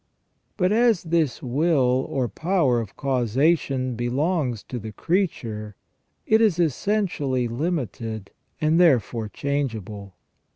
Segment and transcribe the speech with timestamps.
[0.57, 5.75] But as this will, or power of causation, belongs to the creature,
[6.25, 10.15] it is essentially limited, and therefore changeable.